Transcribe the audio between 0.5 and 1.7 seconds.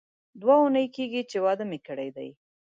اونۍ کېږي چې واده